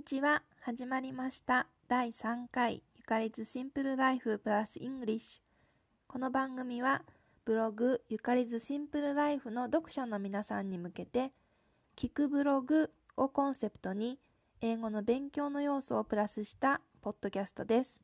[0.00, 0.42] にちは。
[0.62, 1.66] 始まりました。
[1.86, 6.10] 第3回ゆかり's Simple Life Plus English。
[6.10, 7.02] この番組は
[7.44, 11.32] ブログゆかり's Simple Life の読者の皆さんに向けて
[11.98, 14.18] 聞くブログをコンセプトに
[14.62, 18.00] 英語の勉強の要素をプラスしたポッドキャストです。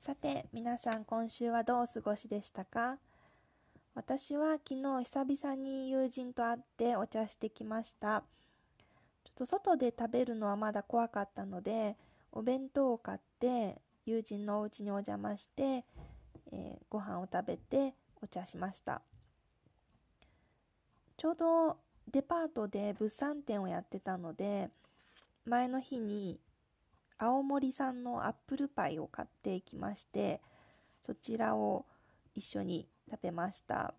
[0.00, 2.98] さて皆さん今週はどうお過ごしでしたか？
[3.94, 8.24] 私は昨日久々に友人と会ってお茶してきました。
[9.40, 11.96] と外で食べるのはまだ怖かったので、
[12.30, 15.86] お弁当を買って友人のお家にお邪魔して、
[16.52, 19.00] えーご飯を食べてお茶しました。
[21.16, 21.78] ちょうど
[22.12, 24.68] デパートで物産展をやってたので、
[25.46, 26.38] 前の日に
[27.16, 30.42] 青森産のアップルパイを買ってきまして、
[31.06, 31.86] そちらを
[32.34, 33.94] 一緒に食べました。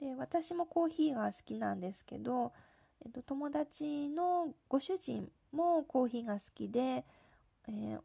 [0.00, 2.52] で、私もコーヒーが好きなんですけど、
[3.04, 7.04] えっと、友達のご主人もコーヒーが好きで、
[7.68, 7.98] えー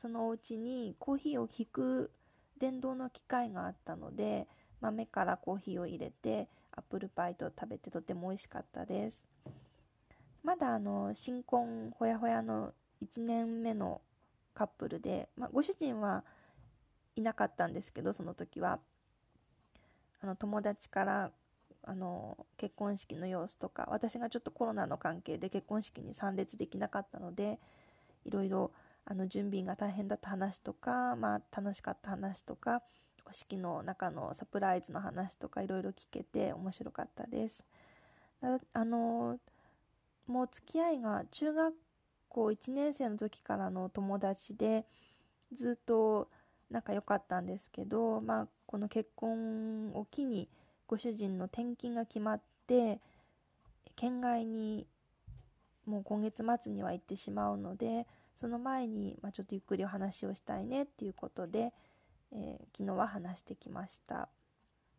[0.00, 2.12] そのお家にコーヒーをひく
[2.60, 4.46] 電動の機械があったので
[4.80, 9.24] 豆からコーヒーを入れてアップルパイと食べてとても美味しかったです。
[10.44, 14.00] まだあの新婚ほやほやの1年目の
[14.54, 16.22] カップルで、まあ、ご主人は
[17.16, 18.78] いなかったんですけどその時は。
[20.20, 21.30] あの友達から
[21.88, 27.58] あの結婚式の様子とか私がちょっとコロナの関係で結婚式に参列できなかったので
[28.26, 28.72] いろいろ
[29.06, 32.82] あの準備が大変だった話とか、まあ、楽しかった話とか
[33.26, 37.64] お式の中のサプライズの話とかいろいろ聞けて面白かったです。
[38.74, 39.38] あの
[40.26, 41.74] もう付き合いが中学
[42.28, 44.84] 校1年生の時からの友達で
[45.54, 46.28] ずっと
[46.70, 50.48] 仲良かったんですけど、まあ、この結婚を機に
[50.88, 52.98] ご主人の転勤が決まって
[53.94, 54.86] 県外に
[55.86, 58.06] もう今月末には行ってしまうので
[58.40, 61.72] その前に、まあ、ちょっとゆっくりお話をしたいねっていうことで、
[62.32, 64.28] えー昨日は話してきました。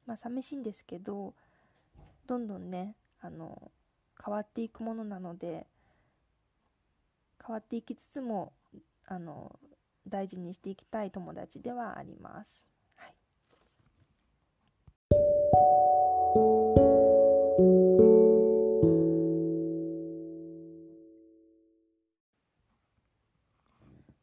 [0.05, 1.33] まあ寂しいんですけど
[2.27, 3.71] どんどんねあの
[4.23, 5.65] 変わっていくものなので
[7.45, 8.51] 変わっていきつつも
[9.07, 9.57] あの
[10.07, 12.68] 大事にしていきたい友達ではあります。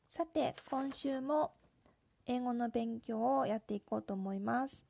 [0.08, 1.52] さて今週も
[2.26, 4.82] 英語の勉強をやっていこうと思います。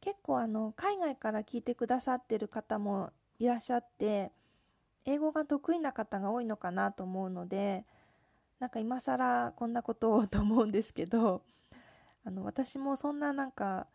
[0.00, 4.32] 結構あの海外から聞いてくださってる方もいらっしゃって
[5.04, 7.84] 英語が得意な方が多いのかなと思うので
[8.58, 11.42] なんか今更こんなことをと思うんですけど
[12.24, 13.86] あの私もそんななんか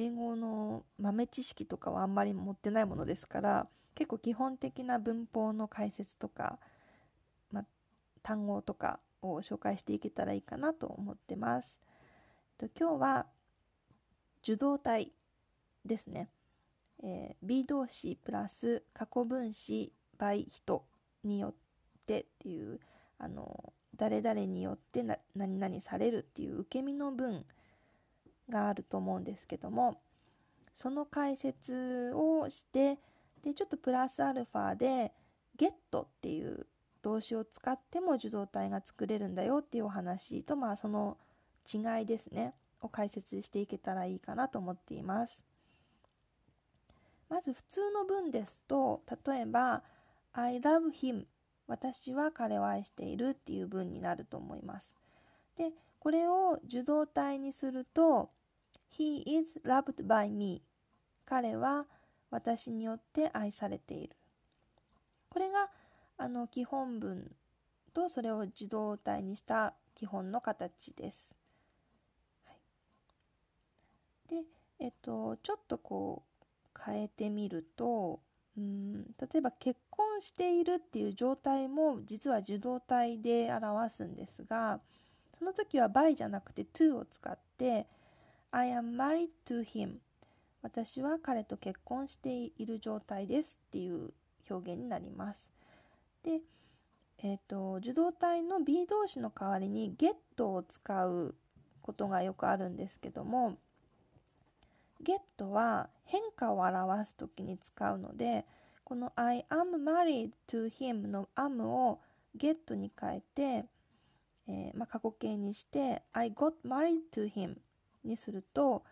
[0.00, 6.58] 英語の豆知識とかはあんまり持ってないものですから結構基本的な文法の解説とか、
[7.52, 7.64] ま、
[8.22, 11.78] 単語とかを紹介していけたらいいかなと思ってます。
[12.60, 13.26] えっと今日は
[14.42, 15.12] 受動体
[15.84, 16.30] ですね。
[17.02, 20.82] えー B 動詞プラス過去分詞 by 人
[21.24, 21.54] によっ
[22.06, 22.80] てっていう
[23.18, 27.44] あの誰々によってな何々されるっていう受け身の文
[28.50, 30.00] があると思うんですけども
[30.76, 32.98] その解説をして
[33.42, 35.12] でちょっとプラスアルファで
[35.58, 35.70] get
[36.02, 36.66] っていう
[37.02, 41.16] 動詞を使っても受動体が作れるんだよっていうお話とまあその
[41.72, 45.42] 違いですねを解説していけたらいいかなと思っています。
[47.28, 49.82] まず普通の文ですと例えば
[50.32, 51.24] I love him
[51.68, 54.94] 私は彼を愛しているっていう文になると思います。
[55.56, 58.30] でこれを受動体にすると
[58.90, 60.62] He is loved by me.
[61.24, 61.86] 彼は
[62.30, 64.16] 私によって愛されている。
[65.28, 65.70] これが
[66.18, 67.30] あの基本文
[67.94, 71.34] とそれを受動体にした基本の形です。
[72.46, 72.52] は
[74.30, 74.42] い、で、
[74.78, 78.20] えっと、ちょっとこう変えてみると
[78.56, 84.80] うん例えば結婚しているっていう状態も実は受動体で表すんですが
[85.38, 87.86] その時は by じゃなくて to を使って
[88.52, 89.98] I am married to him
[90.62, 94.12] 私は彼と結婚している状態ですっていう
[94.50, 95.48] 表現になります。
[96.22, 96.40] で、
[97.22, 101.34] えー、と受動体の B 動詞の代わりに get を使う
[101.80, 103.56] ことがよくあるんですけども
[105.02, 108.44] get は変化を表す時に使うので
[108.84, 112.00] この I am married to him の am を
[112.36, 113.64] get に変えて、
[114.46, 117.56] えーまあ、過去形にして I got married to him
[118.04, 118.82] にすると、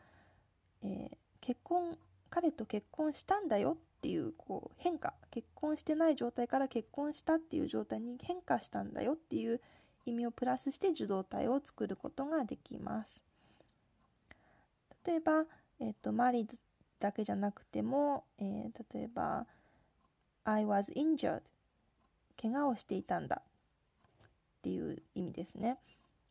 [0.83, 1.17] えー
[1.49, 1.97] 結婚
[2.29, 9.63] 彼と結婚したんだよっていうこう変化結婚してない状態から結婚したっていう状態に変化したんだよっていう
[10.05, 13.23] 意味をプラスして受動体を作ることができます。
[15.07, 15.45] 例えば、
[15.81, 16.59] えっと、マリー
[17.01, 19.47] だけじゃなくても、えー、例えば
[20.45, 21.41] I was injured
[22.41, 25.79] 怪我をしていたんだっていう意味ですね。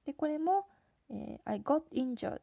[0.05, 0.67] でこれも、
[1.09, 2.39] えー、I got injured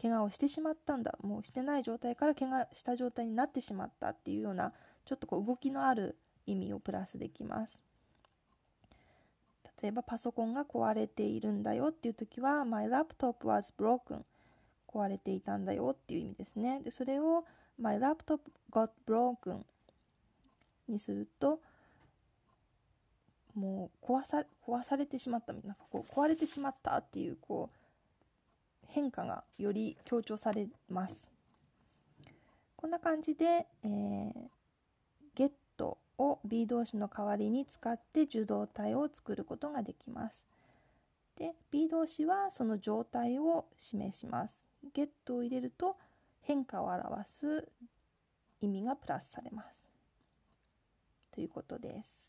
[0.00, 1.16] 怪我をしてしまったんだ。
[1.22, 4.72] もうしてない状態から怪我した状態になってしまったっていうような
[5.04, 6.16] ちょっとこう動きのある
[6.46, 7.78] 意味をプラスできます。
[9.82, 14.22] 例えばパソコンが壊れているんだよっていう時は My laptop was broken
[14.88, 16.80] 壊れていたんだよっていう意味ですね。
[16.82, 17.44] でそれを
[17.78, 18.40] My laptop
[18.70, 19.62] got broken
[20.88, 21.60] にすると
[23.54, 27.85] もう壊さ壊されてしまったなんかこう壊れてしまったっていうこう
[28.96, 31.30] 変化がより強調されます。
[32.76, 34.32] こんな感じで、えー、
[35.34, 40.46] ゲットを B 動詞の代わりに使って受動体を作ることができます。
[41.36, 44.64] で、B 動詞はその状態を示します。
[44.94, 45.98] ゲットを入れると
[46.40, 47.68] 変化を表す
[48.62, 49.68] 意味がプラスされます。
[51.34, 52.25] ということです。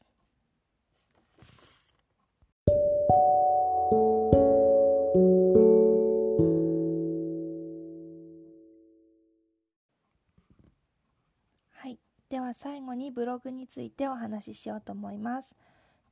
[12.30, 15.56] では最後にブログについてお話ししようと思います。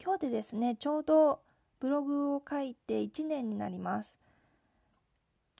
[0.01, 1.41] 今日でですね、ちょうど
[1.81, 4.17] ブログを書いて1年になります。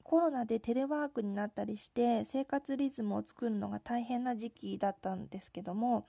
[0.03, 6.05] コロナでテレワークになったりして生活リズムを作るのが大変な時期だったんですけども、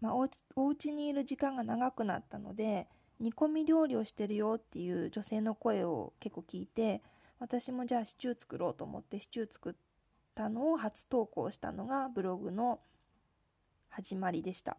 [0.00, 2.86] まあ、おお家にいる時間が長くなったので
[3.20, 7.02] 煮込み料理をしてるよっていう女性の声を結構聞いて
[7.38, 9.74] 私もじゃあシチュー作ろうと思ってシチュー作っ
[10.34, 12.78] たのを初投稿したのがブログの
[13.96, 14.76] 始まりでした。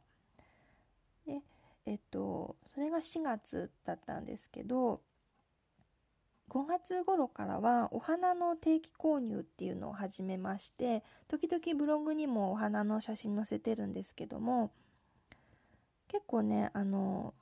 [1.26, 1.42] で
[1.88, 5.02] えっとそれが4月だったんですけど
[6.50, 14.72] 5月頃からはお花の定期購入っていうのを始めまして時々ブログにもお花の写真載せてるんですけども
[16.08, 17.34] 結構ねあの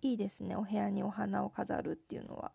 [0.00, 2.50] いいですねお部屋にお花を飾るっていうのは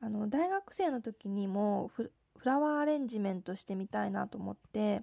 [0.00, 2.10] あの大学生の時にもフ
[2.42, 5.02] ラワーアレンジメントしてみたいなと思って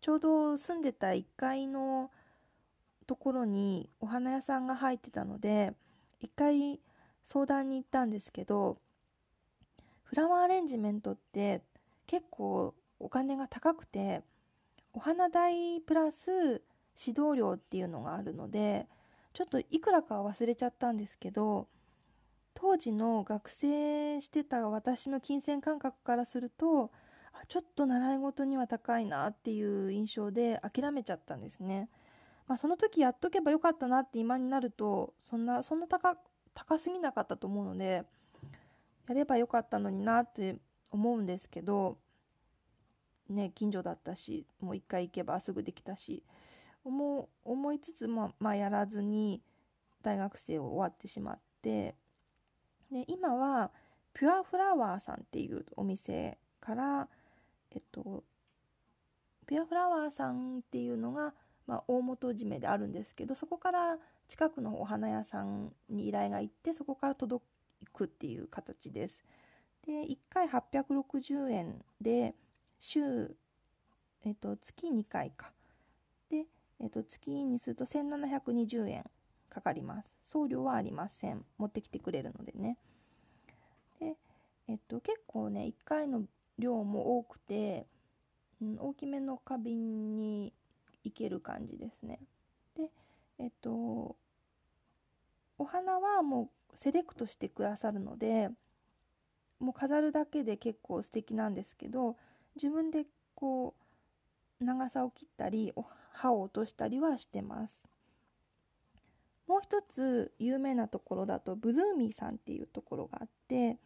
[0.00, 2.10] ちょうど住んでた1階の
[3.06, 5.72] ところにお花屋さんが入ってたので
[6.22, 6.80] 1回
[7.26, 8.78] 相談に行ったんですけど
[10.04, 11.62] フラワーアレンジメントって
[12.06, 14.22] 結構お金が高くて
[14.92, 16.62] お花代プラス
[16.98, 18.86] 指導料っていうのがあるので
[19.32, 21.68] ちょっといくらかは忘れちゃったんですけど
[22.54, 26.90] 当時の学生してた私の金銭感覚からすると
[27.48, 31.88] ちょっと習い事には高いなっていう印象で諦めちゃったんですね。
[32.46, 36.16] まあ、その時やっとけばよかったなって今になるとそんなそんな高
[36.52, 38.04] 高すぎなかったと思うので
[39.08, 40.56] やればよかったのになって
[40.90, 41.98] 思うんですけど
[43.28, 46.24] ね近所だったしもう一回行けばすぐできたし
[46.84, 49.42] 思思いつつも、まあ、やらずに
[50.02, 51.94] 大学生を終わってしまって
[52.90, 53.70] で今は
[54.12, 57.08] ピュアフラワーさんっていうお店から
[57.72, 58.24] えっと
[59.46, 61.34] ピュアフラワーさんっていうのが、
[61.66, 63.98] まあ、大元締めであるんですけどそこから
[64.28, 67.44] 近くのお花屋さんに依頼が行ってそこから届
[67.92, 69.22] くっていう形です。
[69.86, 72.34] で1回860円で
[72.78, 73.34] 週、
[74.24, 75.52] えっと、月2回か。
[76.30, 76.44] で、
[76.80, 79.04] えっと、月にすると1720円
[79.48, 80.10] かかります。
[80.24, 81.44] 送料はありません。
[81.58, 82.78] 持ってきてくれるのでね。
[83.98, 84.16] で、
[84.68, 86.22] えっと、結構ね、1回の
[86.58, 87.86] 量も多くて、
[88.60, 90.52] うん、大きめの花瓶に
[91.04, 92.20] いける感じですね。
[92.76, 92.90] で、
[93.38, 94.16] えっと、
[95.58, 98.50] お花はもうセレクトしてくださるので、
[99.58, 102.16] もう飾るだけで結構素敵なんですけど、
[102.56, 103.04] 自分で
[103.34, 103.74] こ
[104.60, 105.72] う、長さを切ったり、
[106.12, 107.86] 刃を落としたりはしてます。
[109.46, 113.78] もう一つ有名なところだと、ブルーミーさんっていうところがあって、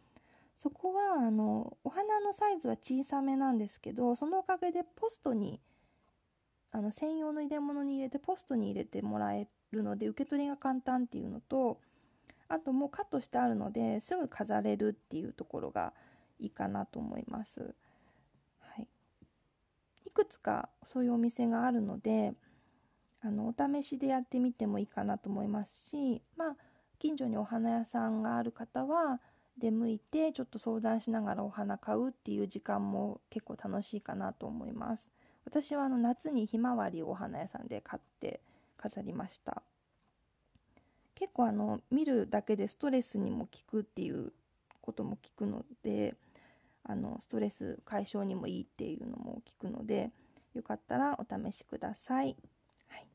[0.57, 5.59] そこはあのお花のサイズは小さめなんですけどそのおかげでポストに
[6.71, 11.79] あの専用の入れ物に入れてポストに入れてもらえるので受け取りが簡単っていうのと
[12.47, 15.93] あともうカットしてあるのですぐ飾れるっていうところが
[16.39, 17.73] いいかなと思います。
[18.59, 18.87] はい、
[20.05, 22.33] いくつかそういうお店があるので
[23.21, 26.55] あのお試しでやってみてもいいかなと思いますしまあ
[26.99, 29.19] 近所にお花屋さんがある方は
[29.57, 35.07] 出向いてちょっと相談しながらお花買うっていう時間も結構楽しいかなと思います。
[35.45, 38.41] 私はあの夏にひまわりをお花屋さんで買って
[38.77, 39.61] 飾りました。
[41.15, 44.33] 結構あの見るだけでストレスにも効くっていう
[44.81, 46.15] ことも聞くので
[46.83, 50.11] あのストレス解消にもいいっていうのも聞くので
[50.53, 52.35] よかったらお試しください、
[52.89, 53.07] はい、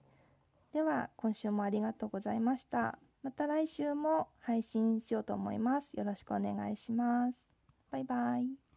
[0.72, 2.98] では今週もありがとうございました。
[3.22, 5.92] また来週も配信しようと思います。
[5.94, 7.38] よろしくお願いします。
[7.90, 8.69] バイバイ。